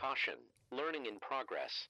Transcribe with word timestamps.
Caution, 0.00 0.34
learning 0.72 1.04
in 1.04 1.18
progress. 1.20 1.88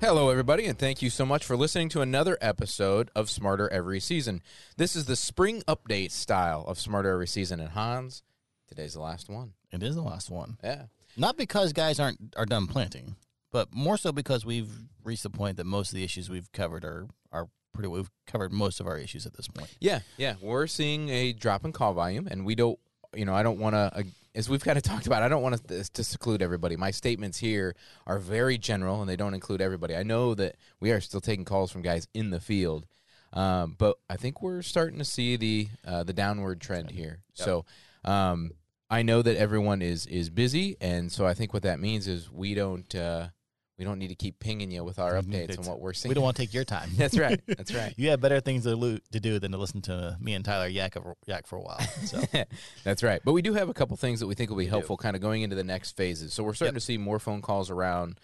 Hello, 0.00 0.30
everybody, 0.30 0.66
and 0.66 0.76
thank 0.76 1.00
you 1.00 1.10
so 1.10 1.24
much 1.24 1.44
for 1.44 1.56
listening 1.56 1.88
to 1.90 2.00
another 2.00 2.36
episode 2.40 3.12
of 3.14 3.30
Smarter 3.30 3.72
Every 3.72 4.00
Season. 4.00 4.42
This 4.78 4.96
is 4.96 5.04
the 5.04 5.14
spring 5.14 5.62
update 5.68 6.10
style 6.10 6.64
of 6.66 6.80
Smarter 6.80 7.12
Every 7.12 7.28
Season. 7.28 7.60
And 7.60 7.70
Hans, 7.70 8.24
today's 8.66 8.94
the 8.94 9.00
last 9.00 9.28
one. 9.28 9.52
It 9.70 9.84
is 9.84 9.94
the 9.94 10.02
last 10.02 10.28
one. 10.28 10.58
Yeah. 10.64 10.86
Not 11.16 11.36
because 11.36 11.72
guys 11.72 12.00
aren't 12.00 12.34
are 12.36 12.46
done 12.46 12.66
planting, 12.66 13.14
but 13.50 13.72
more 13.72 13.96
so 13.96 14.12
because 14.12 14.44
we've 14.44 14.70
reached 15.04 15.22
the 15.22 15.30
point 15.30 15.56
that 15.56 15.64
most 15.64 15.90
of 15.90 15.94
the 15.94 16.04
issues 16.04 16.28
we've 16.28 16.50
covered 16.52 16.84
are 16.84 17.08
are 17.32 17.48
pretty. 17.78 17.88
We've 17.88 18.10
covered 18.26 18.52
most 18.52 18.80
of 18.80 18.86
our 18.86 18.98
issues 18.98 19.24
at 19.26 19.34
this 19.34 19.48
point. 19.48 19.74
Yeah, 19.80 20.00
yeah. 20.16 20.34
We're 20.40 20.66
seeing 20.66 21.08
a 21.10 21.32
drop 21.32 21.64
in 21.64 21.72
call 21.72 21.94
volume, 21.94 22.26
and 22.26 22.44
we 22.44 22.54
don't, 22.54 22.78
you 23.14 23.24
know, 23.24 23.34
I 23.34 23.42
don't 23.42 23.58
want 23.58 23.74
to, 23.74 23.92
uh, 23.94 24.02
as 24.34 24.48
we've 24.48 24.62
kind 24.64 24.76
of 24.76 24.82
talked 24.84 25.06
about, 25.06 25.22
I 25.22 25.28
don't 25.28 25.42
want 25.42 25.66
to, 25.68 25.84
to 25.92 26.04
seclude 26.04 26.42
everybody. 26.42 26.76
My 26.76 26.90
statements 26.90 27.38
here 27.38 27.74
are 28.06 28.18
very 28.18 28.58
general, 28.58 29.00
and 29.00 29.08
they 29.08 29.16
don't 29.16 29.34
include 29.34 29.60
everybody. 29.60 29.96
I 29.96 30.02
know 30.02 30.34
that 30.34 30.56
we 30.80 30.90
are 30.90 31.00
still 31.00 31.20
taking 31.20 31.44
calls 31.44 31.70
from 31.70 31.82
guys 31.82 32.08
in 32.14 32.30
the 32.30 32.40
field, 32.40 32.86
um, 33.32 33.76
but 33.78 33.96
I 34.10 34.16
think 34.16 34.42
we're 34.42 34.62
starting 34.62 34.98
to 34.98 35.04
see 35.04 35.36
the 35.36 35.68
uh, 35.86 36.02
the 36.02 36.12
downward 36.12 36.60
trend 36.60 36.90
here. 36.90 37.20
So. 37.34 37.64
Um, 38.04 38.52
I 38.90 39.02
know 39.02 39.20
that 39.20 39.36
everyone 39.36 39.82
is 39.82 40.06
is 40.06 40.30
busy, 40.30 40.76
and 40.80 41.12
so 41.12 41.26
I 41.26 41.34
think 41.34 41.52
what 41.52 41.64
that 41.64 41.78
means 41.78 42.08
is 42.08 42.30
we 42.32 42.54
don't 42.54 42.94
uh, 42.94 43.28
we 43.78 43.84
don't 43.84 43.98
need 43.98 44.08
to 44.08 44.14
keep 44.14 44.40
pinging 44.40 44.70
you 44.70 44.82
with 44.82 44.98
our 44.98 45.12
updates 45.14 45.58
on 45.58 45.64
what 45.66 45.80
we're 45.80 45.92
seeing. 45.92 46.10
We 46.10 46.14
don't 46.14 46.24
want 46.24 46.36
to 46.36 46.42
take 46.42 46.52
your 46.52 46.64
time. 46.64 46.90
That's 46.96 47.16
right. 47.16 47.40
That's 47.46 47.72
right. 47.72 47.94
you 47.96 48.10
have 48.10 48.20
better 48.20 48.40
things 48.40 48.64
to, 48.64 48.74
lo- 48.76 48.98
to 49.12 49.20
do 49.20 49.38
than 49.38 49.52
to 49.52 49.58
listen 49.58 49.80
to 49.82 50.16
me 50.20 50.34
and 50.34 50.44
Tyler 50.44 50.66
yak, 50.66 50.96
yak 51.26 51.46
for 51.46 51.56
a 51.56 51.62
while. 51.62 51.80
So 52.04 52.22
That's 52.84 53.02
right. 53.02 53.20
But 53.24 53.32
we 53.32 53.42
do 53.42 53.54
have 53.54 53.68
a 53.68 53.74
couple 53.74 53.96
things 53.96 54.20
that 54.20 54.26
we 54.26 54.34
think 54.34 54.50
will 54.50 54.56
be 54.56 54.66
helpful 54.66 54.96
kind 54.96 55.14
of 55.14 55.22
going 55.22 55.42
into 55.42 55.54
the 55.56 55.64
next 55.64 55.96
phases. 55.96 56.32
So 56.34 56.42
we're 56.42 56.54
starting 56.54 56.74
Yep. 56.74 56.80
to 56.80 56.84
see 56.84 56.98
more 56.98 57.18
phone 57.20 57.40
calls 57.40 57.70
around 57.70 58.18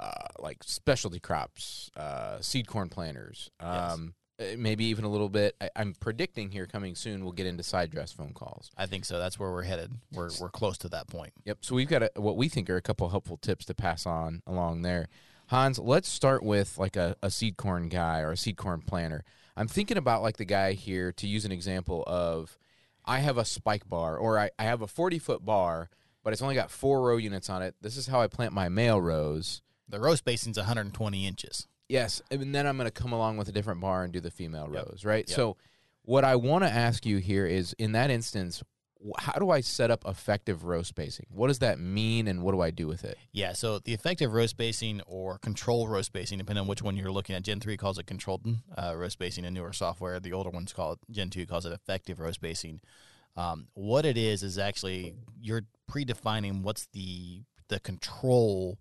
uh, 0.00 0.10
like 0.38 0.62
specialty 0.64 1.18
crops, 1.20 1.90
uh, 1.96 2.40
seed 2.40 2.66
corn 2.66 2.88
planters, 2.88 3.50
um, 3.60 4.14
Uh, 4.40 4.56
maybe 4.56 4.84
even 4.84 5.04
a 5.04 5.08
little 5.08 5.28
bit. 5.28 5.56
I, 5.60 5.70
I'm 5.74 5.94
predicting 5.94 6.50
here 6.50 6.66
coming 6.66 6.94
soon 6.94 7.24
we'll 7.24 7.32
get 7.32 7.46
into 7.46 7.62
side 7.62 7.90
dress 7.90 8.12
phone 8.12 8.32
calls. 8.32 8.70
I 8.76 8.86
think 8.86 9.04
so. 9.04 9.18
That's 9.18 9.38
where 9.38 9.50
we're 9.50 9.62
headed. 9.62 9.92
We're 10.12 10.30
we're 10.40 10.50
close 10.50 10.78
to 10.78 10.88
that 10.90 11.08
point. 11.08 11.32
Yep. 11.44 11.58
So 11.62 11.74
we've 11.74 11.88
got 11.88 12.02
a, 12.02 12.10
what 12.16 12.36
we 12.36 12.48
think 12.48 12.70
are 12.70 12.76
a 12.76 12.82
couple 12.82 13.08
helpful 13.08 13.36
tips 13.36 13.64
to 13.66 13.74
pass 13.74 14.06
on 14.06 14.42
along 14.46 14.82
there. 14.82 15.08
Hans, 15.48 15.78
let's 15.78 16.08
start 16.08 16.42
with 16.42 16.78
like 16.78 16.94
a, 16.94 17.16
a 17.22 17.30
seed 17.30 17.56
corn 17.56 17.88
guy 17.88 18.20
or 18.20 18.32
a 18.32 18.36
seed 18.36 18.56
corn 18.56 18.82
planter. 18.82 19.24
I'm 19.56 19.66
thinking 19.66 19.96
about 19.96 20.22
like 20.22 20.36
the 20.36 20.44
guy 20.44 20.74
here 20.74 21.10
to 21.12 21.26
use 21.26 21.44
an 21.44 21.52
example 21.52 22.04
of 22.06 22.58
I 23.04 23.20
have 23.20 23.38
a 23.38 23.44
spike 23.44 23.88
bar 23.88 24.16
or 24.16 24.38
I, 24.38 24.50
I 24.58 24.64
have 24.64 24.82
a 24.82 24.86
40 24.86 25.18
foot 25.18 25.44
bar, 25.44 25.88
but 26.22 26.32
it's 26.32 26.42
only 26.42 26.54
got 26.54 26.70
four 26.70 27.02
row 27.02 27.16
units 27.16 27.50
on 27.50 27.62
it. 27.62 27.74
This 27.80 27.96
is 27.96 28.06
how 28.06 28.20
I 28.20 28.28
plant 28.28 28.52
my 28.52 28.68
male 28.68 29.00
rows. 29.00 29.62
The 29.88 29.98
row 29.98 30.14
spacing's 30.14 30.58
120 30.58 31.26
inches. 31.26 31.66
Yes, 31.88 32.22
and 32.30 32.54
then 32.54 32.66
I'm 32.66 32.76
going 32.76 32.86
to 32.86 32.90
come 32.90 33.12
along 33.12 33.36
with 33.36 33.48
a 33.48 33.52
different 33.52 33.80
bar 33.80 34.04
and 34.04 34.12
do 34.12 34.20
the 34.20 34.30
female 34.30 34.68
Yep. 34.72 34.86
rows, 34.86 35.04
right? 35.04 35.28
Yep. 35.28 35.36
So, 35.36 35.56
what 36.02 36.24
I 36.24 36.36
want 36.36 36.64
to 36.64 36.70
ask 36.70 37.04
you 37.04 37.18
here 37.18 37.46
is, 37.46 37.74
in 37.78 37.92
that 37.92 38.10
instance, 38.10 38.62
how 39.18 39.34
do 39.34 39.50
I 39.50 39.60
set 39.60 39.90
up 39.90 40.04
effective 40.06 40.64
row 40.64 40.82
spacing? 40.82 41.26
What 41.30 41.48
does 41.48 41.60
that 41.60 41.78
mean, 41.78 42.26
and 42.26 42.42
what 42.42 42.52
do 42.52 42.60
I 42.60 42.70
do 42.70 42.86
with 42.86 43.04
it? 43.04 43.16
Yeah, 43.32 43.52
so 43.52 43.78
the 43.78 43.94
effective 43.94 44.32
row 44.32 44.46
spacing 44.46 45.00
or 45.06 45.38
control 45.38 45.86
row 45.86 46.02
spacing, 46.02 46.38
depending 46.38 46.62
on 46.62 46.66
which 46.66 46.82
one 46.82 46.96
you're 46.96 47.12
looking 47.12 47.36
at. 47.36 47.42
Gen 47.42 47.60
3 47.60 47.76
calls 47.76 47.98
it 47.98 48.06
controlled 48.06 48.44
uh, 48.76 48.94
row 48.96 49.08
spacing 49.08 49.44
in 49.44 49.54
newer 49.54 49.72
software. 49.72 50.18
The 50.18 50.32
older 50.32 50.50
ones 50.50 50.72
call 50.72 50.92
it, 50.92 50.98
Gen 51.10 51.30
2 51.30 51.46
calls 51.46 51.64
it 51.64 51.72
effective 51.72 52.18
row 52.18 52.32
spacing. 52.32 52.80
Um, 53.36 53.68
what 53.74 54.04
it 54.04 54.18
is 54.18 54.42
is 54.42 54.58
actually 54.58 55.14
you're 55.40 55.62
predefining 55.90 56.62
what's 56.62 56.86
the 56.92 57.42
the 57.68 57.78
control 57.78 58.78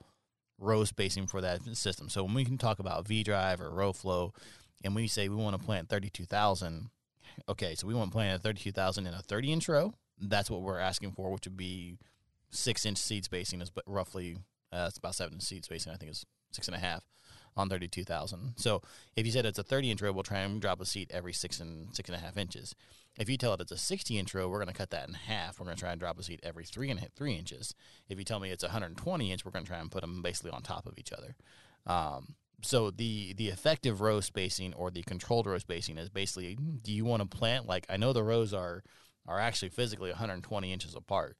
row 0.59 0.83
spacing 0.83 1.27
for 1.27 1.41
that 1.41 1.63
system. 1.75 2.09
So 2.09 2.23
when 2.23 2.33
we 2.33 2.45
can 2.45 2.57
talk 2.57 2.79
about 2.79 3.07
V 3.07 3.23
drive 3.23 3.61
or 3.61 3.69
row 3.69 3.93
flow, 3.93 4.33
and 4.83 4.95
we 4.95 5.07
say 5.07 5.29
we 5.29 5.35
want 5.35 5.59
to 5.59 5.65
plant 5.65 5.89
32,000, 5.89 6.89
okay, 7.49 7.75
so 7.75 7.87
we 7.87 7.93
want 7.93 8.11
to 8.11 8.15
plant 8.15 8.39
a 8.39 8.41
32,000 8.41 9.07
in 9.07 9.13
a 9.13 9.21
30 9.21 9.51
inch 9.51 9.69
row. 9.69 9.93
That's 10.19 10.49
what 10.49 10.61
we're 10.61 10.79
asking 10.79 11.11
for, 11.11 11.31
which 11.31 11.45
would 11.45 11.57
be 11.57 11.97
six 12.49 12.85
inch 12.85 12.97
seed 12.97 13.25
spacing 13.25 13.61
is 13.61 13.69
but 13.69 13.83
roughly 13.85 14.37
uh, 14.71 14.85
it's 14.87 14.97
about 14.97 15.15
seven 15.15 15.33
inch 15.33 15.43
seed 15.43 15.65
spacing. 15.65 15.91
I 15.91 15.95
think 15.95 16.11
is 16.11 16.25
six 16.51 16.67
and 16.67 16.75
a 16.75 16.79
half 16.79 17.03
on 17.55 17.69
thirty 17.69 17.87
two 17.87 18.03
thousand. 18.03 18.53
So 18.57 18.81
if 19.15 19.25
you 19.25 19.31
said 19.31 19.45
it's 19.45 19.59
a 19.59 19.63
thirty 19.63 19.91
inch 19.91 20.01
row, 20.01 20.11
we'll 20.11 20.23
try 20.23 20.39
and 20.39 20.61
drop 20.61 20.81
a 20.81 20.85
seed 20.85 21.11
every 21.11 21.33
six 21.33 21.59
and 21.59 21.95
six 21.95 22.09
and 22.09 22.15
a 22.15 22.19
half 22.19 22.37
inches. 22.37 22.75
If 23.17 23.29
you 23.29 23.37
tell 23.37 23.53
it 23.53 23.61
it's 23.61 23.71
a 23.71 23.77
sixty 23.77 24.17
inch 24.19 24.33
row, 24.33 24.47
we're 24.47 24.59
going 24.59 24.67
to 24.67 24.73
cut 24.73 24.91
that 24.91 25.07
in 25.07 25.13
half. 25.15 25.59
We're 25.59 25.65
going 25.65 25.75
to 25.77 25.81
try 25.81 25.91
and 25.91 25.99
drop 25.99 26.19
a 26.19 26.23
seed 26.23 26.39
every 26.43 26.65
three 26.65 26.89
and 26.91 26.99
three 27.15 27.33
inches. 27.35 27.73
If 28.09 28.17
you 28.19 28.23
tell 28.23 28.39
me 28.39 28.51
it's 28.51 28.63
hundred 28.63 28.87
and 28.87 28.97
twenty 28.97 29.31
inch, 29.31 29.43
we're 29.45 29.51
going 29.51 29.65
to 29.65 29.69
try 29.69 29.79
and 29.79 29.91
put 29.91 30.01
them 30.01 30.21
basically 30.21 30.51
on 30.51 30.61
top 30.61 30.85
of 30.85 30.93
each 30.97 31.11
other. 31.11 31.35
Um, 31.85 32.35
so 32.61 32.91
the 32.91 33.33
the 33.33 33.47
effective 33.49 34.01
row 34.01 34.19
spacing 34.19 34.73
or 34.73 34.91
the 34.91 35.03
controlled 35.03 35.45
row 35.47 35.57
spacing 35.57 35.97
is 35.97 36.09
basically 36.09 36.55
do 36.55 36.91
you 36.91 37.05
want 37.05 37.21
to 37.21 37.37
plant 37.37 37.67
like 37.67 37.85
I 37.89 37.97
know 37.97 38.13
the 38.13 38.23
rows 38.23 38.53
are 38.53 38.83
are 39.27 39.39
actually 39.39 39.69
physically 39.69 40.09
120 40.09 40.71
inches 40.71 40.95
apart. 40.95 41.37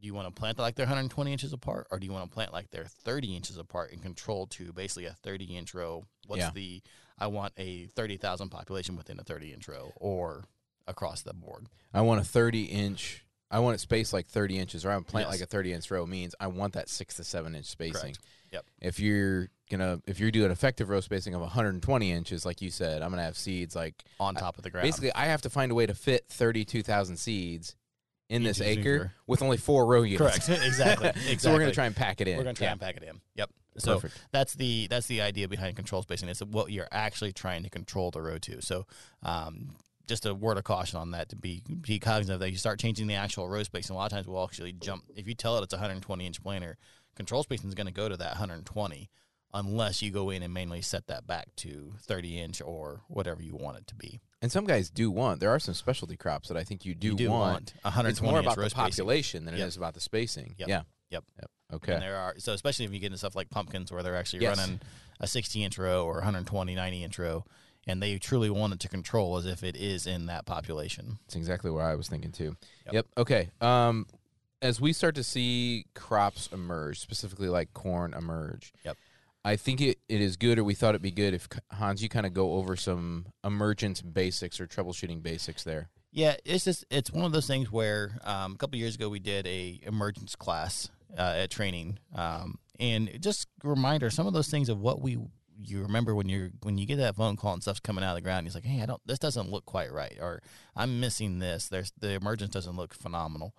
Do 0.00 0.06
you 0.06 0.12
want 0.14 0.26
to 0.28 0.38
plant 0.38 0.58
like 0.58 0.74
they're 0.74 0.84
120 0.86 1.32
inches 1.32 1.52
apart, 1.52 1.86
or 1.90 1.98
do 1.98 2.06
you 2.06 2.12
want 2.12 2.28
to 2.30 2.34
plant 2.34 2.52
like 2.52 2.70
they're 2.70 2.84
30 2.84 3.34
inches 3.36 3.56
apart 3.56 3.92
and 3.92 4.02
control 4.02 4.46
to 4.48 4.72
basically 4.72 5.06
a 5.06 5.12
30 5.12 5.56
inch 5.56 5.74
row? 5.74 6.04
What's 6.26 6.40
Yeah. 6.40 6.50
the 6.54 6.82
I 7.18 7.28
want 7.28 7.54
a 7.56 7.86
30,000 7.86 8.50
population 8.50 8.94
within 8.96 9.18
a 9.18 9.24
30 9.24 9.52
inch 9.54 9.68
row, 9.68 9.92
or 9.96 10.44
across 10.86 11.22
the 11.22 11.34
board? 11.34 11.66
I 11.92 12.00
want 12.02 12.20
a 12.20 12.24
30 12.24 12.64
inch. 12.64 13.24
I 13.50 13.60
want 13.60 13.74
it 13.76 13.78
spaced 13.80 14.12
like 14.12 14.26
30 14.26 14.58
inches, 14.58 14.84
or 14.84 14.90
I 14.90 14.94
want 14.94 15.06
to 15.06 15.10
plant 15.12 15.26
Yes. 15.28 15.34
like 15.40 15.40
a 15.42 15.46
30 15.50 15.72
inch 15.72 15.90
row. 15.90 16.04
Means 16.06 16.34
I 16.40 16.48
want 16.48 16.72
that 16.74 16.88
six 16.88 17.14
to 17.16 17.24
seven 17.24 17.54
inch 17.54 17.66
spacing. 17.66 18.00
Correct. 18.00 18.18
Yep. 18.52 18.64
If 18.80 19.00
you're 19.00 19.48
gonna, 19.70 20.00
if 20.06 20.18
you're 20.20 20.30
doing 20.30 20.50
effective 20.50 20.88
row 20.88 21.00
spacing 21.00 21.34
of 21.34 21.40
120 21.40 22.10
inches, 22.12 22.44
like 22.46 22.60
you 22.62 22.70
said, 22.70 23.02
I'm 23.02 23.10
gonna 23.10 23.22
have 23.22 23.36
seeds 23.38 23.74
like 23.76 24.02
On 24.20 24.34
top 24.34 24.56
of 24.58 24.64
the 24.64 24.70
ground. 24.70 24.84
Basically, 24.86 25.12
I 25.12 25.26
have 25.26 25.42
to 25.42 25.50
find 25.50 25.70
a 25.70 25.74
way 25.74 25.86
to 25.86 25.94
fit 25.94 26.26
32,000 26.28 27.16
seeds 27.16 27.76
in 28.28 28.42
this 28.42 28.60
acre 28.60 28.80
acre. 28.80 29.12
with 29.28 29.42
only 29.42 29.56
four 29.56 29.86
row 29.86 30.02
units. 30.02 30.46
Correct. 30.46 30.62
exactly. 30.64 31.08
exactly. 31.08 31.36
So 31.38 31.52
we're 31.52 31.60
gonna 31.60 31.72
try 31.72 31.86
and 31.86 31.94
pack 31.94 32.20
it 32.20 32.26
in. 32.28 32.36
We're 32.36 32.44
going 32.44 32.56
to 32.56 32.58
try 32.58 32.66
Yeah. 32.66 32.72
and 32.72 32.80
pack 32.80 32.96
it 32.96 33.04
in. 33.04 33.20
Yep. 33.36 33.50
So 33.78 34.00
Perfect. 34.00 34.18
that's 34.32 34.54
the 34.54 34.86
that's 34.88 35.06
the 35.06 35.20
idea 35.20 35.46
behind 35.48 35.76
control 35.76 36.02
spacing. 36.02 36.28
It's 36.28 36.40
what 36.40 36.72
you're 36.72 36.88
actually 36.90 37.32
trying 37.32 37.62
to 37.62 37.70
control 37.70 38.10
the 38.10 38.22
row 38.22 38.38
to. 38.38 38.60
So 38.62 38.86
um, 39.22 39.76
just 40.06 40.26
a 40.26 40.34
word 40.34 40.56
of 40.58 40.64
caution 40.64 40.98
on 40.98 41.10
that 41.12 41.28
to 41.30 41.36
be 41.36 41.62
be 41.80 41.98
cognizant 41.98 42.34
of 42.34 42.40
that. 42.40 42.50
You 42.50 42.56
start 42.56 42.78
changing 42.80 43.06
the 43.06 43.14
actual 43.14 43.48
row 43.48 43.62
spacing. 43.62 43.94
A 43.94 43.98
lot 43.98 44.06
of 44.06 44.12
times 44.12 44.26
we'll 44.26 44.42
actually 44.44 44.72
jump. 44.72 45.04
If 45.16 45.26
you 45.26 45.34
tell 45.34 45.56
it 45.58 45.62
it's 45.64 45.72
a 45.72 45.76
120 45.76 46.26
inch 46.26 46.42
planter, 46.42 46.76
control 47.16 47.42
spacing 47.42 47.68
is 47.68 47.74
going 47.74 47.86
to 47.86 47.92
go 47.92 48.08
to 48.08 48.16
that 48.16 48.30
120 48.32 49.10
unless 49.54 50.02
you 50.02 50.10
go 50.10 50.30
in 50.30 50.42
and 50.42 50.52
manually 50.52 50.82
set 50.82 51.06
that 51.06 51.26
back 51.26 51.46
to 51.56 51.94
30 52.02 52.38
inch 52.38 52.60
or 52.60 53.00
whatever 53.08 53.42
you 53.42 53.54
want 53.56 53.78
it 53.78 53.86
to 53.86 53.94
be. 53.94 54.20
And 54.42 54.52
some 54.52 54.66
guys 54.66 54.90
do 54.90 55.10
want. 55.10 55.40
There 55.40 55.50
are 55.50 55.58
some 55.58 55.72
specialty 55.74 56.16
crops 56.16 56.48
that 56.48 56.56
I 56.58 56.64
think 56.64 56.84
you 56.84 56.94
do, 56.94 57.14
do 57.14 57.30
want. 57.30 57.40
want 57.52 57.74
120 57.82 58.10
It's 58.10 58.20
more 58.20 58.38
about 58.40 58.56
the 58.56 58.68
spacing. 58.68 58.76
population 58.84 59.44
than 59.44 59.54
it 59.54 59.58
Yep. 59.58 59.68
is 59.68 59.76
about 59.76 59.94
the 59.94 60.00
spacing. 60.00 60.54
Yep. 60.58 60.68
Yeah. 60.68 60.82
Yep. 61.10 61.24
Yep. 61.40 61.50
Okay. 61.74 61.92
And 61.94 62.02
there 62.02 62.16
are 62.16 62.34
so 62.38 62.52
especially 62.52 62.84
if 62.84 62.92
you 62.92 62.98
get 62.98 63.06
into 63.06 63.18
stuff 63.18 63.34
like 63.34 63.48
pumpkins 63.48 63.90
where 63.90 64.02
they're 64.02 64.16
actually 64.16 64.42
Yes. 64.42 64.58
running 64.58 64.80
a 65.20 65.26
60 65.26 65.64
inch 65.64 65.78
row 65.78 66.04
or 66.04 66.14
120, 66.16 66.74
90 66.74 67.02
inch 67.04 67.18
row, 67.18 67.44
and 67.86 68.02
they 68.02 68.18
truly 68.18 68.50
want 68.50 68.72
it 68.72 68.80
to 68.80 68.88
control 68.88 69.36
as 69.36 69.46
if 69.46 69.62
it 69.62 69.76
is 69.76 70.06
in 70.06 70.26
that 70.26 70.46
population. 70.46 71.18
That's 71.26 71.36
exactly 71.36 71.70
where 71.70 71.84
I 71.84 71.94
was 71.94 72.08
thinking 72.08 72.32
too. 72.32 72.56
Yep. 72.86 72.94
Yep. 72.94 73.06
Okay. 73.18 73.50
Um, 73.60 74.06
as 74.62 74.80
we 74.80 74.92
start 74.92 75.14
to 75.16 75.22
see 75.22 75.86
crops 75.94 76.48
emerge, 76.52 76.98
specifically 76.98 77.48
like 77.48 77.72
corn 77.72 78.14
emerge, 78.14 78.72
Yep. 78.84 78.96
I 79.44 79.54
think 79.54 79.80
it, 79.80 80.00
it 80.08 80.20
is 80.20 80.36
good, 80.36 80.58
or 80.58 80.64
we 80.64 80.74
thought 80.74 80.90
it'd 80.90 81.02
be 81.02 81.12
good 81.12 81.32
if 81.32 81.48
Hans, 81.70 82.02
you 82.02 82.08
kind 82.08 82.26
of 82.26 82.34
go 82.34 82.54
over 82.54 82.74
some 82.74 83.26
emergence 83.44 84.02
basics 84.02 84.58
or 84.58 84.66
troubleshooting 84.66 85.22
basics 85.22 85.62
there. 85.62 85.88
Yeah, 86.10 86.34
it's 86.44 86.64
just 86.64 86.84
it's 86.90 87.12
one 87.12 87.24
of 87.24 87.30
those 87.30 87.46
things 87.46 87.70
where 87.70 88.18
um, 88.24 88.54
a 88.54 88.56
couple 88.56 88.76
years 88.76 88.96
ago 88.96 89.08
we 89.08 89.20
did 89.20 89.46
a 89.46 89.78
emergence 89.84 90.34
class 90.34 90.90
uh, 91.16 91.34
at 91.36 91.50
training, 91.50 92.00
um, 92.12 92.58
and 92.80 93.22
just 93.22 93.46
a 93.62 93.68
reminder 93.68 94.10
some 94.10 94.26
of 94.26 94.32
those 94.32 94.48
things 94.48 94.68
of 94.68 94.80
what 94.80 95.00
we 95.00 95.16
you 95.62 95.82
remember 95.82 96.14
when 96.14 96.28
you're 96.28 96.50
when 96.62 96.78
you 96.78 96.86
get 96.86 96.96
that 96.96 97.16
phone 97.16 97.36
call 97.36 97.52
and 97.54 97.62
stuff's 97.62 97.80
coming 97.80 98.04
out 98.04 98.10
of 98.10 98.16
the 98.16 98.20
ground. 98.22 98.40
And 98.40 98.46
it's 98.46 98.54
like, 98.54 98.64
hey, 98.64 98.82
I 98.82 98.86
don't 98.86 99.00
this 99.06 99.18
doesn't 99.18 99.50
look 99.50 99.64
quite 99.66 99.92
right, 99.92 100.16
or 100.20 100.42
I'm 100.74 101.00
missing 101.00 101.38
this. 101.38 101.68
There's 101.68 101.92
the 101.98 102.12
emergence 102.12 102.52
doesn't 102.52 102.76
look 102.76 102.94
phenomenal. 102.94 103.54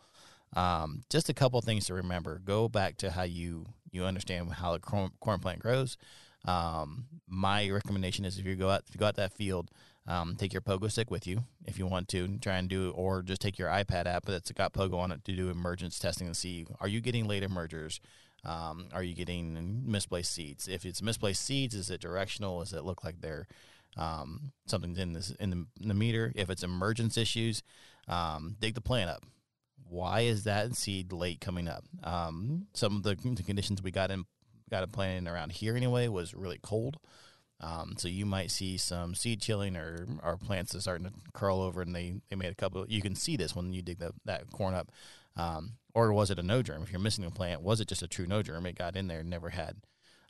Um, 0.55 1.03
just 1.09 1.29
a 1.29 1.33
couple 1.33 1.59
things 1.61 1.85
to 1.87 1.93
remember. 1.93 2.39
Go 2.43 2.69
back 2.69 2.97
to 2.97 3.11
how 3.11 3.23
you 3.23 3.65
you 3.91 4.05
understand 4.05 4.51
how 4.53 4.73
the 4.73 4.79
corn, 4.79 5.11
corn 5.19 5.39
plant 5.39 5.59
grows. 5.59 5.97
Um, 6.45 7.05
my 7.27 7.69
recommendation 7.69 8.25
is 8.25 8.37
if 8.37 8.45
you 8.45 8.55
go 8.55 8.69
out 8.69 8.83
if 8.87 8.95
you 8.95 8.99
go 8.99 9.07
out 9.07 9.15
that 9.15 9.33
field, 9.33 9.71
um, 10.07 10.35
take 10.37 10.53
your 10.53 10.61
pogo 10.61 10.89
stick 10.89 11.11
with 11.11 11.27
you 11.27 11.43
if 11.65 11.77
you 11.77 11.85
want 11.85 12.07
to 12.09 12.37
try 12.37 12.57
and 12.57 12.69
do, 12.69 12.91
or 12.91 13.21
just 13.21 13.41
take 13.41 13.57
your 13.57 13.69
iPad 13.69 14.05
app 14.05 14.25
that's 14.25 14.51
got 14.51 14.73
pogo 14.73 14.97
on 14.97 15.11
it 15.11 15.25
to 15.25 15.33
do 15.33 15.49
emergence 15.49 15.99
testing 15.99 16.27
and 16.27 16.37
see 16.37 16.65
are 16.79 16.87
you 16.87 17.01
getting 17.01 17.27
late 17.27 17.43
emergers. 17.43 17.99
Um, 18.45 18.87
are 18.93 19.03
you 19.03 19.13
getting 19.13 19.83
misplaced 19.85 20.33
seeds? 20.33 20.67
If 20.67 20.85
it's 20.85 21.01
misplaced 21.01 21.43
seeds, 21.43 21.75
is 21.75 21.89
it 21.89 22.01
directional? 22.01 22.59
Does 22.59 22.73
it 22.73 22.85
look 22.85 23.03
like 23.03 23.21
they're 23.21 23.47
um, 23.97 24.51
something's 24.67 24.99
in 24.99 25.13
this 25.13 25.31
in 25.39 25.49
the, 25.49 25.65
in 25.81 25.87
the 25.87 25.93
meter? 25.93 26.31
If 26.35 26.49
it's 26.49 26.63
emergence 26.63 27.17
issues, 27.17 27.63
um, 28.07 28.55
dig 28.59 28.75
the 28.75 28.81
plant 28.81 29.09
up. 29.09 29.23
Why 29.89 30.21
is 30.21 30.43
that 30.43 30.75
seed 30.75 31.11
late 31.11 31.39
coming 31.39 31.67
up? 31.67 31.83
Um, 32.03 32.67
some 32.73 32.97
of 32.97 33.03
the, 33.03 33.15
the 33.15 33.43
conditions 33.43 33.81
we 33.81 33.91
got 33.91 34.11
in 34.11 34.25
got 34.69 34.83
it 34.83 34.91
planted 34.91 35.31
around 35.31 35.53
here 35.53 35.75
anyway 35.75 36.07
was 36.07 36.33
really 36.33 36.59
cold. 36.61 36.97
Um, 37.59 37.95
so 37.97 38.07
you 38.07 38.25
might 38.25 38.51
see 38.51 38.77
some 38.77 39.15
seed 39.15 39.41
chilling 39.41 39.75
or 39.75 40.05
our 40.21 40.37
plants 40.37 40.75
are 40.75 40.81
starting 40.81 41.07
to 41.07 41.13
curl 41.33 41.61
over 41.61 41.81
and 41.81 41.95
they, 41.95 42.21
they 42.29 42.35
made 42.35 42.51
a 42.51 42.55
couple. 42.55 42.85
You 42.87 43.01
can 43.01 43.15
see 43.15 43.35
this 43.35 43.55
when 43.55 43.73
you 43.73 43.81
dig 43.81 43.99
the, 43.99 44.13
that 44.25 44.51
corn 44.51 44.75
up. 44.75 44.91
Um, 45.37 45.73
or 45.93 46.11
was 46.13 46.29
it 46.29 46.39
a 46.39 46.43
no 46.43 46.61
germ? 46.61 46.83
If 46.83 46.91
you're 46.91 46.99
missing 46.99 47.23
a 47.25 47.31
plant, 47.31 47.61
was 47.61 47.79
it 47.79 47.87
just 47.87 48.03
a 48.03 48.07
true 48.07 48.27
no 48.27 48.43
germ? 48.43 48.65
It 48.65 48.77
got 48.77 48.95
in 48.95 49.07
there 49.07 49.19
and 49.21 49.29
never 49.29 49.49
had, 49.49 49.77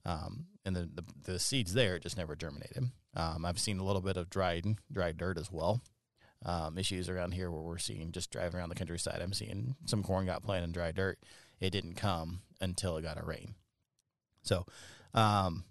um, 0.05 0.45
and 0.65 0.75
the, 0.75 0.89
the, 0.93 1.03
the 1.31 1.39
seeds 1.39 1.73
there 1.73 1.97
just 1.99 2.17
never 2.17 2.35
germinated. 2.35 2.91
Um, 3.15 3.45
I've 3.45 3.59
seen 3.59 3.79
a 3.79 3.83
little 3.83 4.01
bit 4.01 4.17
of 4.17 4.29
dried 4.29 4.65
dry 4.91 5.11
dirt 5.11 5.37
as 5.37 5.51
well. 5.51 5.81
Um, 6.45 6.77
issues 6.77 7.09
around 7.09 7.31
here 7.31 7.49
where 7.49 7.63
we're 7.63 7.79
seeing 7.79 8.11
just 8.11 8.29
driving 8.29 8.59
around 8.59 8.69
the 8.69 8.75
countryside. 8.75 9.21
I'm 9.21 9.33
seeing 9.33 9.75
some 9.85 10.03
corn 10.03 10.27
got 10.27 10.43
planted 10.43 10.65
in 10.65 10.71
dry 10.71 10.91
dirt. 10.91 11.17
It 11.59 11.71
didn't 11.71 11.95
come 11.95 12.41
until 12.61 12.95
it 12.97 13.01
got 13.01 13.21
a 13.21 13.25
rain. 13.25 13.55
So, 14.43 14.65
um, 15.15 15.63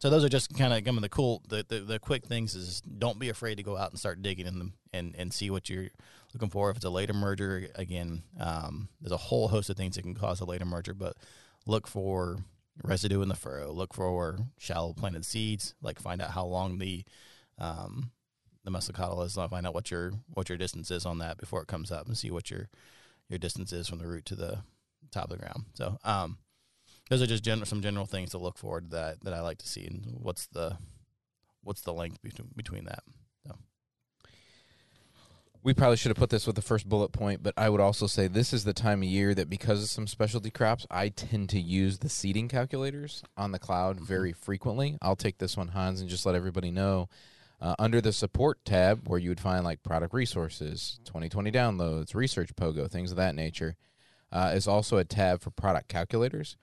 so 0.00 0.08
those 0.08 0.24
are 0.24 0.30
just 0.30 0.56
kind 0.56 0.72
of 0.72 0.84
some 0.84 0.96
of 0.96 1.02
the 1.02 1.10
cool, 1.10 1.42
the, 1.48 1.64
the, 1.68 1.80
the 1.80 1.98
quick 1.98 2.24
things. 2.24 2.54
Is 2.54 2.80
don't 2.80 3.18
be 3.18 3.28
afraid 3.28 3.56
to 3.56 3.62
go 3.62 3.76
out 3.76 3.90
and 3.90 3.98
start 3.98 4.22
digging 4.22 4.46
in 4.46 4.58
them 4.58 4.72
and 4.92 5.14
and 5.16 5.32
see 5.32 5.50
what 5.50 5.68
you're 5.68 5.88
looking 6.32 6.48
for. 6.48 6.70
If 6.70 6.76
it's 6.76 6.86
a 6.86 6.90
late 6.90 7.10
emerger, 7.10 7.68
again, 7.78 8.22
um, 8.38 8.88
there's 9.00 9.12
a 9.12 9.18
whole 9.18 9.48
host 9.48 9.68
of 9.68 9.76
things 9.76 9.96
that 9.96 10.02
can 10.02 10.14
cause 10.14 10.40
a 10.40 10.46
late 10.46 10.62
emerger, 10.62 10.96
but 10.96 11.16
look 11.66 11.86
for 11.86 12.38
residue 12.82 13.20
in 13.20 13.28
the 13.28 13.34
furrow. 13.34 13.70
Look 13.72 13.92
for 13.92 14.38
shallow 14.58 14.94
planted 14.94 15.26
seeds. 15.26 15.74
Like 15.82 16.00
find 16.00 16.22
out 16.22 16.30
how 16.30 16.46
long 16.46 16.78
the 16.78 17.04
um, 17.58 18.10
the 18.64 18.70
mesocotyl 18.70 19.24
is. 19.26 19.34
Find 19.34 19.66
out 19.66 19.74
what 19.74 19.90
your 19.90 20.12
what 20.28 20.48
your 20.48 20.56
distance 20.56 20.90
is 20.90 21.04
on 21.04 21.18
that 21.18 21.36
before 21.36 21.60
it 21.60 21.68
comes 21.68 21.92
up, 21.92 22.06
and 22.06 22.16
see 22.16 22.30
what 22.30 22.50
your 22.50 22.70
your 23.28 23.38
distance 23.38 23.70
is 23.70 23.86
from 23.86 23.98
the 23.98 24.06
root 24.06 24.24
to 24.26 24.34
the 24.34 24.60
top 25.10 25.24
of 25.24 25.30
the 25.30 25.36
ground. 25.38 25.64
So, 25.74 25.98
um, 26.04 26.38
those 27.10 27.20
are 27.20 27.26
just 27.26 27.44
general, 27.44 27.66
some 27.66 27.82
general 27.82 28.06
things 28.06 28.30
to 28.30 28.38
look 28.38 28.56
for 28.56 28.80
that 28.88 29.22
that 29.24 29.34
I 29.34 29.40
like 29.40 29.58
to 29.58 29.68
see, 29.68 29.84
and 29.84 30.06
what's 30.14 30.46
the 30.46 30.78
what's 31.62 31.82
the 31.82 31.92
length 31.92 32.22
between 32.22 32.48
between 32.56 32.84
that. 32.84 33.02
So. 33.46 33.56
We 35.62 35.74
probably 35.74 35.98
should 35.98 36.08
have 36.10 36.16
put 36.16 36.30
this 36.30 36.46
with 36.46 36.56
the 36.56 36.62
first 36.62 36.88
bullet 36.88 37.12
point, 37.12 37.42
but 37.42 37.52
I 37.56 37.68
would 37.68 37.80
also 37.80 38.06
say 38.06 38.28
this 38.28 38.54
is 38.54 38.64
the 38.64 38.72
time 38.72 39.02
of 39.02 39.08
year 39.08 39.34
that 39.34 39.50
because 39.50 39.82
of 39.82 39.90
some 39.90 40.06
specialty 40.06 40.50
crops, 40.50 40.86
I 40.90 41.10
tend 41.10 41.50
to 41.50 41.60
use 41.60 41.98
the 41.98 42.08
seeding 42.08 42.48
calculators 42.48 43.22
on 43.36 43.52
the 43.52 43.58
cloud 43.58 43.96
Mm-hmm. 43.96 44.04
very 44.06 44.32
frequently. 44.32 44.96
I'll 45.02 45.16
take 45.16 45.38
this 45.38 45.56
one, 45.56 45.68
Hans, 45.68 46.00
and 46.00 46.08
just 46.08 46.24
let 46.24 46.34
everybody 46.34 46.70
know. 46.70 47.08
Uh, 47.60 47.74
under 47.78 48.00
the 48.00 48.12
support 48.12 48.64
tab, 48.64 49.06
where 49.06 49.18
you 49.18 49.28
would 49.28 49.40
find 49.40 49.64
like 49.64 49.82
product 49.82 50.14
resources, 50.14 50.98
2020 51.04 51.50
downloads, 51.52 52.14
research 52.14 52.54
pogo, 52.56 52.90
things 52.90 53.10
of 53.10 53.18
that 53.18 53.34
nature, 53.34 53.76
uh, 54.32 54.52
is 54.54 54.66
also 54.66 54.96
a 54.96 55.04
tab 55.04 55.42
for 55.42 55.50
product 55.50 55.88
calculators. 55.88 56.56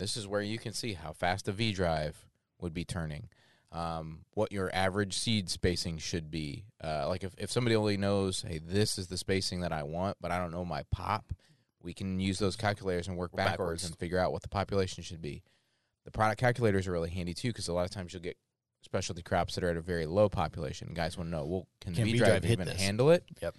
This 0.00 0.16
is 0.16 0.26
where 0.26 0.40
you 0.42 0.58
can 0.58 0.72
see 0.72 0.94
how 0.94 1.12
fast 1.12 1.46
a 1.46 1.52
V 1.52 1.72
drive 1.72 2.26
would 2.60 2.74
be 2.74 2.84
turning, 2.84 3.28
um, 3.70 4.20
what 4.34 4.50
your 4.50 4.70
average 4.74 5.16
seed 5.16 5.48
spacing 5.50 5.98
should 5.98 6.30
be. 6.30 6.64
Uh, 6.82 7.06
like 7.06 7.22
if, 7.22 7.34
if 7.38 7.50
somebody 7.52 7.76
only 7.76 7.96
knows, 7.96 8.42
hey, 8.48 8.58
this 8.58 8.98
is 8.98 9.06
the 9.08 9.16
spacing 9.18 9.60
that 9.60 9.72
I 9.72 9.82
want, 9.82 10.16
but 10.20 10.30
I 10.30 10.38
don't 10.38 10.50
know 10.52 10.64
my 10.64 10.82
pop, 10.90 11.32
we 11.82 11.92
can 11.94 12.18
use 12.18 12.38
those 12.38 12.56
calculators 12.56 13.08
and 13.08 13.16
work 13.16 13.32
backwards, 13.32 13.52
Backwards. 13.52 13.84
and 13.84 13.96
figure 13.96 14.18
out 14.18 14.32
what 14.32 14.42
the 14.42 14.48
population 14.48 15.02
should 15.02 15.22
be. 15.22 15.42
The 16.06 16.10
product 16.10 16.40
calculators 16.40 16.88
are 16.88 16.92
really 16.92 17.10
handy 17.10 17.34
too 17.34 17.48
because 17.48 17.68
a 17.68 17.72
lot 17.74 17.84
of 17.84 17.90
times 17.90 18.12
you'll 18.12 18.22
get 18.22 18.36
specialty 18.82 19.22
crops 19.22 19.54
that 19.54 19.64
are 19.64 19.70
at 19.70 19.76
a 19.76 19.82
very 19.82 20.06
low 20.06 20.28
population. 20.30 20.92
Guys 20.94 21.16
want 21.18 21.28
to 21.30 21.36
know, 21.36 21.44
well, 21.44 21.66
can, 21.80 21.94
Can 21.94 22.04
the 22.04 22.12
V 22.12 22.18
drive 22.18 22.44
even 22.46 22.66
this? 22.66 22.80
handle 22.80 23.10
it? 23.10 23.24
Yep. 23.42 23.54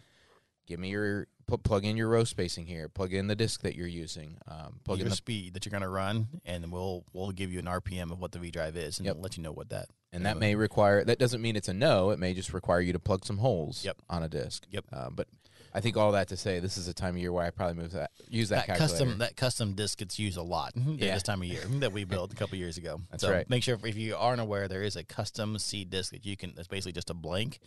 Give 0.67 0.79
me 0.79 0.89
your 0.89 1.27
pl- 1.47 1.57
plug 1.57 1.85
in 1.85 1.97
your 1.97 2.07
row 2.07 2.23
spacing 2.23 2.65
here. 2.65 2.87
Plug 2.87 3.13
in 3.13 3.27
the 3.27 3.35
disc 3.35 3.61
that 3.61 3.75
you're 3.75 3.87
using. 3.87 4.37
Um, 4.47 4.79
plug 4.83 4.99
your 4.99 5.05
in 5.05 5.09
the 5.09 5.15
speed 5.15 5.53
that 5.53 5.65
you're 5.65 5.71
going 5.71 5.81
to 5.83 5.89
run, 5.89 6.27
and 6.45 6.71
we'll 6.71 7.03
we'll 7.13 7.31
give 7.31 7.51
you 7.51 7.59
an 7.59 7.65
RPM 7.65 8.11
of 8.11 8.19
what 8.19 8.31
the 8.31 8.39
V 8.39 8.51
drive 8.51 8.77
is, 8.77 8.99
and 8.99 9.05
Yep. 9.07 9.17
let 9.19 9.37
you 9.37 9.43
know 9.43 9.51
what 9.51 9.69
that. 9.69 9.87
and 10.13 10.25
that 10.25 10.37
may 10.37 10.55
require 10.55 11.03
that 11.05 11.19
doesn't 11.19 11.41
mean 11.41 11.55
it's 11.55 11.69
a 11.69 11.73
no 11.73 12.09
it 12.11 12.19
may 12.19 12.33
just 12.33 12.53
require 12.53 12.81
you 12.81 12.91
to 12.93 12.99
plug 12.99 13.23
some 13.25 13.37
holes 13.37 13.83
Yep. 13.85 14.01
on 14.09 14.23
a 14.23 14.27
disc 14.29 14.65
Yep. 14.69 14.85
uh, 14.91 15.09
but 15.09 15.27
i 15.73 15.79
think 15.79 15.97
all 15.97 16.11
that 16.11 16.27
to 16.27 16.37
say 16.37 16.59
this 16.59 16.77
is 16.77 16.87
a 16.87 16.93
time 16.93 17.15
of 17.15 17.21
year 17.21 17.31
where 17.31 17.45
i 17.45 17.49
probably 17.49 17.75
move 17.81 17.91
that 17.91 18.11
use 18.29 18.49
that, 18.49 18.67
that 18.67 18.77
custom 18.77 19.17
that 19.17 19.35
custom 19.35 19.73
disc 19.73 19.97
gets 19.99 20.17
used 20.19 20.37
a 20.37 20.41
lot 20.41 20.73
at 20.75 20.83
Yeah. 20.99 21.13
this 21.13 21.23
time 21.23 21.41
of 21.41 21.47
year 21.47 21.61
that 21.79 21.91
we 21.91 22.03
built 22.03 22.31
a 22.33 22.35
couple 22.35 22.57
years 22.57 22.77
ago. 22.77 23.01
That's 23.11 23.23
so 23.23 23.31
right. 23.31 23.49
Make 23.49 23.63
sure 23.63 23.77
if 23.83 23.97
you 23.97 24.15
aren't 24.15 24.39
aware, 24.41 24.67
there 24.67 24.83
is 24.83 24.95
a 24.95 25.03
custom 25.03 25.57
seed 25.57 25.89
disc 25.89 26.11
that 26.11 26.25
you 26.25 26.37
can. 26.37 26.53
It's 26.57 26.67
basically 26.67 26.93
just 26.93 27.09
a 27.09 27.13
blank, 27.13 27.59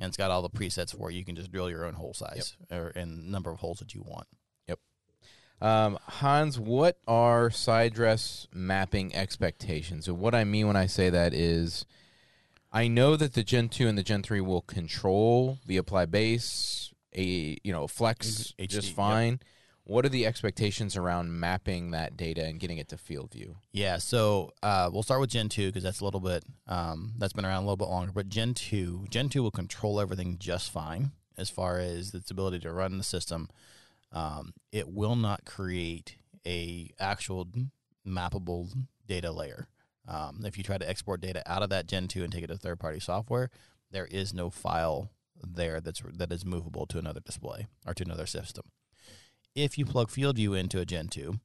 and 0.00 0.08
it's 0.08 0.16
got 0.16 0.30
all 0.30 0.42
the 0.42 0.50
presets 0.50 0.96
for 0.96 1.10
it. 1.10 1.14
You 1.14 1.24
can 1.24 1.36
just 1.36 1.52
drill 1.52 1.68
your 1.70 1.84
own 1.84 1.94
hole 1.94 2.14
size 2.14 2.56
or 2.70 2.92
and 2.96 3.30
number 3.30 3.50
of 3.50 3.58
holes 3.58 3.78
that 3.78 3.94
you 3.94 4.02
want. 4.02 4.26
Yep. 4.68 4.78
Um, 5.60 5.98
hans 6.06 6.58
what 6.58 6.98
are 7.06 7.50
side 7.50 7.94
dress 7.94 8.46
mapping 8.52 9.14
expectations 9.14 10.06
and 10.08 10.18
what 10.18 10.34
i 10.34 10.44
mean 10.44 10.66
when 10.68 10.76
i 10.76 10.86
say 10.86 11.10
that 11.10 11.34
is 11.34 11.84
i 12.72 12.86
know 12.86 13.16
that 13.16 13.34
the 13.34 13.42
gen 13.42 13.68
2 13.68 13.88
and 13.88 13.98
the 13.98 14.02
gen 14.04 14.22
3 14.22 14.40
will 14.40 14.60
control 14.62 15.58
the 15.66 15.76
apply 15.76 16.06
base 16.06 16.92
a 17.16 17.56
you 17.62 17.72
know 17.72 17.86
flex 17.86 18.54
HD, 18.58 18.68
just 18.68 18.88
yep. 18.88 18.96
fine 18.96 19.40
what 19.88 20.04
are 20.04 20.10
the 20.10 20.26
expectations 20.26 20.98
around 20.98 21.40
mapping 21.40 21.92
that 21.92 22.14
data 22.14 22.44
and 22.44 22.60
getting 22.60 22.76
it 22.76 22.88
to 22.88 22.98
field 22.98 23.32
view 23.32 23.56
Yeah, 23.72 23.96
so 23.96 24.52
uh, 24.62 24.90
we'll 24.92 25.02
start 25.02 25.20
with 25.20 25.30
Gen 25.30 25.48
two 25.48 25.68
because 25.68 25.82
that's 25.82 26.00
a 26.00 26.04
little 26.04 26.20
bit 26.20 26.44
um, 26.66 27.14
that's 27.16 27.32
been 27.32 27.46
around 27.46 27.62
a 27.62 27.66
little 27.66 27.76
bit 27.76 27.88
longer. 27.88 28.12
But 28.12 28.28
Gen 28.28 28.52
two, 28.54 29.06
Gen 29.08 29.30
two 29.30 29.42
will 29.42 29.50
control 29.50 29.98
everything 29.98 30.36
just 30.38 30.70
fine 30.70 31.12
as 31.38 31.48
far 31.48 31.78
as 31.78 32.12
its 32.12 32.30
ability 32.30 32.58
to 32.60 32.72
run 32.72 32.98
the 32.98 33.04
system. 33.04 33.48
Um, 34.12 34.52
it 34.72 34.88
will 34.88 35.16
not 35.16 35.44
create 35.46 36.16
a 36.46 36.90
actual 37.00 37.48
mappable 38.06 38.70
data 39.06 39.30
layer. 39.30 39.68
Um, 40.06 40.42
if 40.44 40.56
you 40.58 40.64
try 40.64 40.78
to 40.78 40.88
export 40.88 41.20
data 41.20 41.42
out 41.46 41.62
of 41.62 41.70
that 41.70 41.86
Gen 41.86 42.08
two 42.08 42.24
and 42.24 42.32
take 42.32 42.44
it 42.44 42.48
to 42.48 42.58
third 42.58 42.78
party 42.78 43.00
software, 43.00 43.50
there 43.90 44.06
is 44.06 44.34
no 44.34 44.50
file 44.50 45.10
there 45.42 45.80
that's 45.80 46.02
that 46.14 46.32
is 46.32 46.44
movable 46.44 46.86
to 46.86 46.98
another 46.98 47.20
display 47.20 47.66
or 47.86 47.94
to 47.94 48.04
another 48.04 48.26
system. 48.26 48.64
If 49.54 49.78
you 49.78 49.84
plug 49.84 50.08
FieldView 50.08 50.58
into 50.58 50.80
a 50.80 50.84
Gen 50.84 51.08
two, 51.08 51.40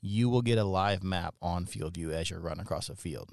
you 0.00 0.28
will 0.28 0.42
get 0.42 0.58
a 0.58 0.64
live 0.64 1.02
map 1.02 1.34
on 1.40 1.66
FieldView 1.66 2.12
as 2.12 2.30
you 2.30 2.38
run 2.38 2.60
across 2.60 2.88
a 2.88 2.94
field. 2.94 3.30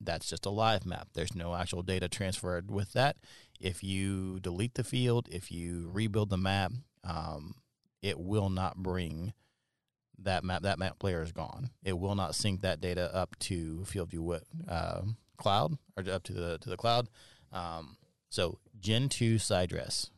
That's 0.00 0.28
just 0.28 0.46
a 0.46 0.50
live 0.50 0.84
map. 0.84 1.08
There's 1.14 1.34
no 1.34 1.54
actual 1.54 1.82
data 1.82 2.08
transferred 2.08 2.70
with 2.70 2.92
that. 2.92 3.16
If 3.60 3.84
you 3.84 4.40
delete 4.40 4.74
the 4.74 4.84
field, 4.84 5.28
if 5.30 5.52
you 5.52 5.90
rebuild 5.92 6.30
the 6.30 6.36
map, 6.38 6.72
um, 7.04 7.54
it 8.00 8.18
will 8.18 8.50
not 8.50 8.76
bring 8.76 9.32
that 10.18 10.42
map. 10.44 10.62
That 10.62 10.78
map 10.78 11.02
layer 11.02 11.22
is 11.22 11.32
gone. 11.32 11.70
It 11.84 11.98
will 11.98 12.14
not 12.14 12.34
sync 12.34 12.62
that 12.62 12.80
data 12.80 13.14
up 13.14 13.38
to 13.40 13.84
FieldView 13.86 14.40
uh, 14.68 15.02
cloud 15.36 15.78
or 15.96 16.10
up 16.10 16.22
to 16.24 16.32
the 16.32 16.58
to 16.58 16.68
the 16.68 16.76
cloud. 16.76 17.08
Um, 17.52 17.96
so 18.28 18.58
Gen 18.82 19.08
two 19.08 19.38
side 19.38 19.68
dress, 19.68 20.10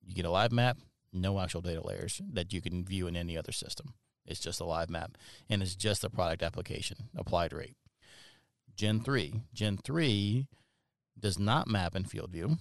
you 0.00 0.14
get 0.14 0.24
a 0.24 0.30
live 0.30 0.52
map, 0.52 0.78
no 1.12 1.40
actual 1.40 1.60
data 1.60 1.84
layers 1.84 2.22
that 2.32 2.52
you 2.52 2.60
can 2.60 2.84
view 2.84 3.08
in 3.08 3.16
any 3.16 3.36
other 3.36 3.50
system. 3.50 3.94
It's 4.24 4.38
just 4.38 4.60
a 4.60 4.64
live 4.64 4.88
map, 4.88 5.18
and 5.50 5.60
it's 5.60 5.74
just 5.74 6.04
a 6.04 6.10
product 6.10 6.44
application 6.44 7.08
applied 7.16 7.52
rate. 7.52 7.74
Gen 8.76 9.00
three, 9.00 9.42
Gen 9.52 9.76
three 9.76 10.46
does 11.18 11.36
not 11.36 11.66
map 11.66 11.96
in 11.96 12.04
FieldView, 12.04 12.58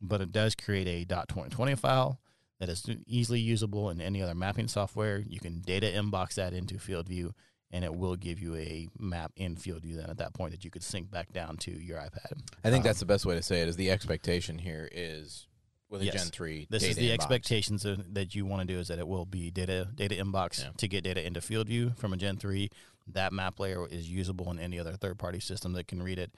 but 0.00 0.20
it 0.20 0.32
does 0.32 0.56
create 0.56 0.88
a 0.88 1.06
.2020 1.06 1.78
file 1.78 2.18
that 2.58 2.68
is 2.68 2.84
easily 3.06 3.38
usable 3.38 3.90
in 3.90 4.00
any 4.00 4.20
other 4.20 4.34
mapping 4.34 4.66
software. 4.66 5.22
You 5.24 5.38
can 5.38 5.60
data 5.60 5.86
inbox 5.86 6.34
that 6.34 6.52
into 6.52 6.74
FieldView, 6.74 7.34
and 7.70 7.84
it 7.84 7.94
will 7.94 8.16
give 8.16 8.38
you 8.40 8.54
a 8.56 8.88
map 8.98 9.32
in 9.36 9.56
FieldView. 9.56 9.96
Then 9.96 10.08
at 10.10 10.18
that 10.18 10.32
point, 10.34 10.52
that 10.52 10.64
you 10.64 10.70
could 10.70 10.82
sync 10.82 11.10
back 11.10 11.32
down 11.32 11.56
to 11.58 11.70
your 11.70 11.98
iPad. 11.98 12.40
i 12.64 12.70
think 12.70 12.82
Um, 12.82 12.82
that's 12.84 13.00
the 13.00 13.06
best 13.06 13.26
way 13.26 13.34
to 13.34 13.42
say 13.42 13.60
it 13.62 13.68
is 13.68 13.76
the 13.76 13.90
expectation 13.90 14.58
here 14.58 14.88
is 14.90 15.46
with 15.90 16.02
a 16.02 16.06
Yes. 16.06 16.14
gen 16.14 16.26
3 16.30 16.66
This 16.70 16.82
is 16.82 16.96
the 16.96 17.08
inbox. 17.10 17.14
expectations 17.14 17.84
of, 17.84 18.14
that 18.14 18.34
you 18.34 18.44
want 18.46 18.66
to 18.66 18.66
do 18.74 18.78
is 18.78 18.88
that 18.88 18.98
it 18.98 19.08
will 19.08 19.24
be 19.26 19.50
data 19.50 19.88
data 19.94 20.14
inbox 20.14 20.60
Yeah. 20.62 20.70
to 20.76 20.88
get 20.88 21.04
data 21.04 21.24
into 21.26 21.40
FieldView 21.40 21.96
from 21.96 22.12
a 22.12 22.16
Gen 22.16 22.36
three. 22.36 22.70
That 23.06 23.32
map 23.32 23.58
layer 23.58 23.86
is 23.86 24.08
usable 24.10 24.50
in 24.50 24.58
any 24.58 24.78
other 24.78 24.92
third 24.94 25.18
party 25.18 25.40
system 25.40 25.72
that 25.72 25.88
can 25.88 26.02
read 26.02 26.18
it 26.18 26.34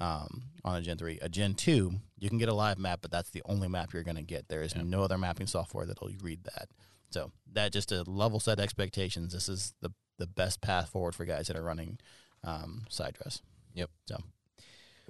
um, 0.00 0.42
on 0.64 0.76
a 0.76 0.80
Gen 0.82 0.96
three. 0.96 1.18
A 1.22 1.28
Gen 1.28 1.54
two, 1.54 1.92
you 2.18 2.28
can 2.28 2.38
get 2.38 2.48
a 2.48 2.54
live 2.54 2.78
map, 2.78 3.00
but 3.02 3.10
that's 3.12 3.30
the 3.30 3.42
only 3.46 3.68
map 3.68 3.92
you're 3.92 4.02
going 4.04 4.16
to 4.16 4.22
get. 4.22 4.48
There 4.48 4.62
is 4.62 4.74
Yeah. 4.74 4.82
no 4.82 5.02
other 5.02 5.18
mapping 5.18 5.46
software 5.48 5.86
that'll 5.86 6.10
read 6.20 6.44
that. 6.44 6.68
So 7.10 7.30
that 7.52 7.72
just 7.72 7.88
to 7.90 8.02
level 8.02 8.38
set 8.40 8.58
expectations. 8.60 9.32
This 9.32 9.48
is 9.48 9.74
the 9.80 9.90
the 10.18 10.26
best 10.26 10.60
path 10.60 10.90
forward 10.90 11.14
for 11.14 11.24
guys 11.24 11.46
that 11.48 11.56
are 11.56 11.62
running 11.62 11.98
um, 12.44 12.82
side 12.88 13.14
dress. 13.14 13.40
Yep. 13.74 13.90
So 14.06 14.16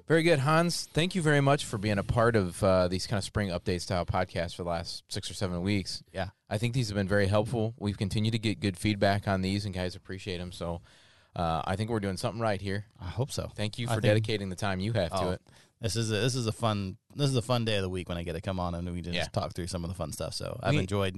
Very 0.06 0.22
good, 0.22 0.38
Hans. 0.38 0.88
Thank 0.92 1.14
you 1.14 1.22
very 1.22 1.40
much 1.40 1.64
for 1.64 1.76
being 1.78 1.98
a 1.98 2.02
part 2.04 2.36
of 2.36 2.62
uh, 2.62 2.88
these 2.88 3.06
kind 3.06 3.18
of 3.18 3.24
spring 3.24 3.48
update 3.48 3.80
style 3.80 4.06
podcasts 4.06 4.54
for 4.54 4.62
the 4.62 4.68
last 4.70 5.02
six 5.08 5.30
or 5.30 5.34
seven 5.34 5.62
weeks. 5.62 6.02
Yeah. 6.12 6.28
I 6.48 6.58
think 6.58 6.74
these 6.74 6.88
have 6.88 6.96
been 6.96 7.08
very 7.08 7.26
helpful. 7.26 7.74
We've 7.78 7.98
continued 7.98 8.32
to 8.32 8.38
get 8.38 8.60
good 8.60 8.76
feedback 8.76 9.26
on 9.28 9.42
these, 9.42 9.64
and 9.64 9.74
guys 9.74 9.94
appreciate 9.96 10.38
them. 10.38 10.52
So 10.52 10.80
uh, 11.36 11.62
I 11.64 11.76
think 11.76 11.90
we're 11.90 12.00
doing 12.00 12.16
something 12.16 12.40
right 12.40 12.60
here. 12.60 12.86
I 13.00 13.08
hope 13.08 13.30
so. 13.32 13.50
Thank 13.56 13.78
you 13.78 13.86
for 13.86 13.94
think- 13.94 14.04
dedicating 14.04 14.48
the 14.48 14.56
time 14.56 14.80
you 14.80 14.92
have 14.94 15.10
to 15.10 15.16
Oh, 15.18 15.30
it. 15.32 15.40
This 15.80 15.94
is 15.94 16.10
a, 16.10 16.14
this 16.16 16.34
is 16.34 16.46
a 16.48 16.52
fun 16.52 16.96
this 17.14 17.30
is 17.30 17.36
a 17.36 17.42
fun 17.42 17.64
day 17.64 17.76
of 17.76 17.82
the 17.82 17.88
week 17.88 18.08
when 18.08 18.18
I 18.18 18.24
get 18.24 18.32
to 18.32 18.40
come 18.40 18.58
on 18.58 18.74
and 18.74 18.90
we 18.92 19.00
can 19.00 19.12
Yeah. 19.12 19.20
just 19.20 19.32
talk 19.32 19.54
through 19.54 19.68
some 19.68 19.84
of 19.84 19.90
the 19.90 19.94
fun 19.94 20.10
stuff. 20.12 20.34
So 20.34 20.58
I've 20.62 20.74
We- 20.74 20.80
enjoyed 20.80 21.14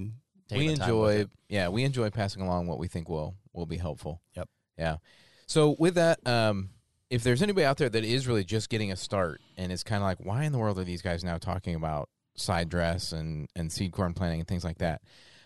taking 0.49 0.67
we 0.67 0.73
the 0.73 0.79
time 0.79 0.95
with 0.99 1.15
enjoy 1.21 1.31
yeah 1.49 1.69
we 1.69 1.83
enjoy 1.83 2.09
passing 2.11 2.43
along 2.43 2.67
what 2.67 2.77
we 2.77 2.87
think 2.87 3.09
will 3.09 3.33
will 3.53 3.65
be 3.65 3.77
helpful 3.77 4.21
Yep. 4.35 4.49
yeah 4.77 4.97
so 5.47 5.75
with 5.79 5.95
that 5.95 6.25
um 6.27 6.69
if 7.09 7.23
there's 7.23 7.41
anybody 7.41 7.65
out 7.65 7.77
there 7.77 7.89
that 7.89 8.03
is 8.05 8.27
really 8.27 8.43
just 8.45 8.69
getting 8.69 8.91
a 8.91 8.95
start 8.95 9.41
and 9.57 9.71
is 9.71 9.83
kind 9.83 10.01
of 10.01 10.07
like 10.07 10.19
why 10.25 10.43
in 10.43 10.51
the 10.51 10.57
world 10.57 10.79
are 10.79 10.83
these 10.83 11.01
guys 11.01 11.23
now 11.23 11.37
talking 11.37 11.75
about 11.75 12.09
side 12.35 12.69
dress 12.69 13.11
and 13.11 13.49
and 13.55 13.71
seed 13.71 13.91
corn 13.91 14.13
planting 14.13 14.39
and 14.39 14.47
things 14.47 14.63
like 14.63 14.77
that 14.77 15.01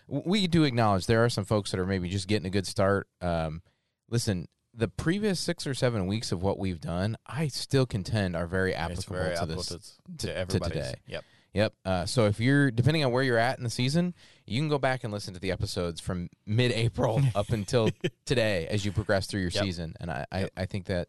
we 0.08 0.46
do 0.46 0.62
acknowledge 0.62 1.06
there 1.06 1.24
are 1.24 1.28
some 1.28 1.44
folks 1.44 1.72
that 1.72 1.80
are 1.80 1.86
maybe 1.86 2.08
just 2.08 2.28
getting 2.28 2.46
a 2.46 2.50
good 2.50 2.66
start 2.66 3.08
um 3.20 3.60
listen 4.08 4.46
the 4.72 4.86
previous 4.86 5.40
six 5.40 5.66
or 5.66 5.74
seven 5.74 6.06
weeks 6.06 6.30
of 6.30 6.42
what 6.42 6.58
we've 6.58 6.80
done 6.80 7.16
i 7.26 7.48
still 7.48 7.86
contend 7.86 8.36
are 8.36 8.46
very 8.46 8.72
applicable 8.74 9.16
very 9.16 9.30
to 9.34 9.42
applicable 9.42 9.62
this 9.62 9.98
to, 10.18 10.26
to 10.28 10.44
to 10.46 10.60
today. 10.60 10.94
Yep. 11.08 11.24
Yep. 11.56 11.72
Uh, 11.86 12.04
so 12.04 12.26
if 12.26 12.38
you're 12.38 12.70
depending 12.70 13.02
on 13.02 13.12
where 13.12 13.22
you're 13.22 13.38
at 13.38 13.56
in 13.56 13.64
the 13.64 13.70
season, 13.70 14.14
you 14.46 14.60
can 14.60 14.68
go 14.68 14.78
back 14.78 15.04
and 15.04 15.12
listen 15.12 15.32
to 15.32 15.40
the 15.40 15.50
episodes 15.50 16.02
from 16.02 16.28
mid-April 16.44 17.22
up 17.34 17.48
until 17.48 17.88
today 18.26 18.66
as 18.70 18.84
you 18.84 18.92
progress 18.92 19.26
through 19.26 19.40
your 19.40 19.50
Yep. 19.50 19.64
season, 19.64 19.94
and 19.98 20.10
I, 20.10 20.26
I, 20.30 20.48
I 20.54 20.66
think 20.66 20.84
that 20.86 21.08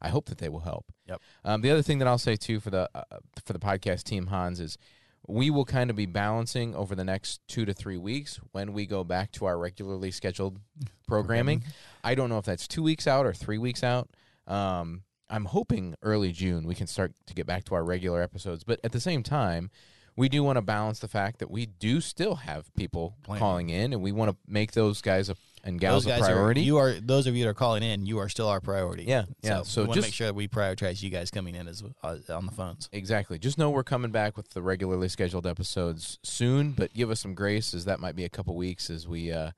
I 0.00 0.10
hope 0.10 0.26
that 0.26 0.38
they 0.38 0.48
will 0.48 0.60
help. 0.60 0.86
Yep. 1.08 1.20
Um, 1.44 1.60
the 1.62 1.72
other 1.72 1.82
thing 1.82 1.98
that 1.98 2.06
I'll 2.06 2.16
say 2.16 2.36
too 2.36 2.60
for 2.60 2.70
the 2.70 2.88
uh, 2.94 3.02
for 3.44 3.52
the 3.52 3.58
podcast 3.58 4.04
team 4.04 4.28
Hans 4.28 4.60
is 4.60 4.78
we 5.26 5.50
will 5.50 5.64
kind 5.64 5.90
of 5.90 5.96
be 5.96 6.06
balancing 6.06 6.76
over 6.76 6.94
the 6.94 7.04
next 7.04 7.40
two 7.48 7.64
to 7.66 7.74
three 7.74 7.96
weeks 7.98 8.38
when 8.52 8.72
we 8.72 8.86
go 8.86 9.02
back 9.02 9.32
to 9.32 9.46
our 9.46 9.58
regularly 9.58 10.12
scheduled 10.12 10.60
programming. 11.08 11.64
I 12.04 12.14
don't 12.14 12.28
know 12.30 12.38
if 12.38 12.44
that's 12.44 12.68
two 12.68 12.84
weeks 12.84 13.08
out 13.08 13.26
or 13.26 13.32
three 13.34 13.58
weeks 13.58 13.82
out. 13.82 14.08
Um, 14.46 15.02
I'm 15.30 15.46
hoping 15.46 15.94
early 16.02 16.32
June 16.32 16.66
we 16.66 16.74
can 16.74 16.86
start 16.86 17.12
to 17.26 17.34
get 17.34 17.46
back 17.46 17.64
to 17.64 17.74
our 17.74 17.84
regular 17.84 18.22
episodes, 18.22 18.64
but 18.64 18.80
at 18.82 18.92
the 18.92 19.00
same 19.00 19.22
time, 19.22 19.70
we 20.16 20.28
do 20.28 20.42
want 20.42 20.56
to 20.56 20.62
balance 20.62 20.98
the 20.98 21.06
fact 21.08 21.38
that 21.38 21.50
we 21.50 21.66
do 21.66 22.00
still 22.00 22.34
have 22.36 22.74
people 22.74 23.16
Plan. 23.22 23.38
calling 23.38 23.70
in, 23.70 23.92
and 23.92 24.02
we 24.02 24.10
want 24.10 24.30
to 24.32 24.36
make 24.52 24.72
those 24.72 25.00
guys 25.00 25.28
a, 25.28 25.36
and 25.62 25.78
gals 25.78 26.04
Those 26.06 26.16
a 26.16 26.18
priority. 26.18 26.62
Are, 26.62 26.64
you 26.64 26.76
are 26.78 26.92
those 26.94 27.28
of 27.28 27.36
you 27.36 27.44
that 27.44 27.50
are 27.50 27.54
calling 27.54 27.84
in. 27.84 28.04
You 28.04 28.18
are 28.18 28.28
still 28.28 28.48
our 28.48 28.60
priority. 28.60 29.04
Yeah, 29.04 29.26
yeah. 29.42 29.58
So, 29.58 29.62
So 29.64 29.82
we 29.82 29.86
want 29.88 29.94
to 29.94 30.00
just- 30.00 30.08
make 30.08 30.14
sure 30.14 30.26
that 30.26 30.34
we 30.34 30.48
prioritize 30.48 31.02
you 31.02 31.10
guys 31.10 31.30
coming 31.30 31.54
in 31.54 31.68
as 31.68 31.84
uh, 32.02 32.16
on 32.30 32.46
the 32.46 32.52
phones. 32.52 32.88
Exactly. 32.92 33.38
Just 33.38 33.58
know 33.58 33.70
we're 33.70 33.84
coming 33.84 34.10
back 34.10 34.36
with 34.36 34.50
the 34.50 34.62
regularly 34.62 35.08
scheduled 35.08 35.46
episodes 35.46 36.18
soon, 36.24 36.72
but 36.72 36.92
give 36.94 37.10
us 37.10 37.20
some 37.20 37.34
grace 37.34 37.72
as 37.72 37.84
that 37.84 38.00
might 38.00 38.16
be 38.16 38.24
a 38.24 38.28
couple 38.28 38.56
weeks 38.56 38.90
as 38.90 39.06
we 39.06 39.30
uh, 39.30 39.52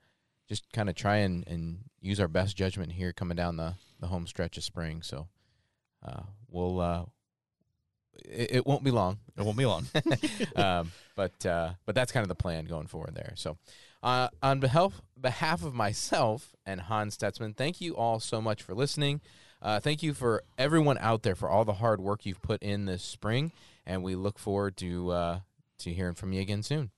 just 0.46 0.70
kind 0.72 0.90
of 0.90 0.94
try 0.94 1.16
and, 1.18 1.46
and 1.46 1.78
use 2.02 2.20
our 2.20 2.28
best 2.28 2.54
judgment 2.54 2.92
here 2.92 3.14
coming 3.14 3.36
down 3.36 3.56
the, 3.56 3.76
the 3.98 4.08
home 4.08 4.26
stretch 4.26 4.58
of 4.58 4.64
spring. 4.64 5.00
So 5.00 5.28
uh, 6.04 6.22
we'll 6.48 6.80
uh, 6.80 7.04
it, 8.24 8.56
it 8.56 8.66
won't 8.66 8.84
be 8.84 8.90
long, 8.90 9.18
It 9.36 9.44
won't 9.44 9.56
be 9.56 9.66
long. 9.66 9.86
um, 10.56 10.92
but 11.16 11.44
uh, 11.46 11.72
but 11.86 11.94
that's 11.94 12.12
kind 12.12 12.22
of 12.22 12.28
the 12.28 12.34
plan 12.34 12.64
going 12.64 12.86
forward 12.86 13.14
there. 13.14 13.32
So 13.36 13.56
uh, 14.02 14.28
on 14.42 14.60
behalf 14.60 15.00
behalf 15.20 15.64
of 15.64 15.74
myself 15.74 16.54
and 16.66 16.82
Hans 16.82 17.16
Stetzman, 17.16 17.56
thank 17.56 17.80
you 17.80 17.96
all 17.96 18.20
so 18.20 18.40
much 18.40 18.62
for 18.62 18.74
listening. 18.74 19.20
Uh, 19.62 19.78
thank 19.78 20.02
you 20.02 20.14
for 20.14 20.42
everyone 20.56 20.96
out 20.98 21.22
there 21.22 21.34
for 21.34 21.50
all 21.50 21.64
the 21.64 21.74
hard 21.74 22.00
work 22.00 22.24
you've 22.24 22.40
put 22.40 22.62
in 22.62 22.86
this 22.86 23.02
spring, 23.02 23.52
and 23.84 24.02
we 24.02 24.14
look 24.14 24.38
forward 24.38 24.76
to 24.78 25.10
uh, 25.10 25.40
to 25.78 25.92
hearing 25.92 26.14
from 26.14 26.32
you 26.32 26.40
again 26.40 26.62
soon. 26.62 26.90